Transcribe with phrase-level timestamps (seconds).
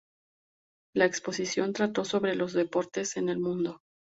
[0.95, 3.81] La Exposición trató sobre "Los deportes en el mundo".